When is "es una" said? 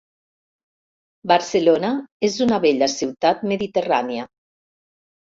2.29-2.57